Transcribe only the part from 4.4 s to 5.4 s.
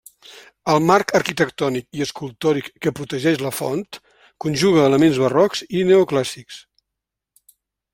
conjuga elements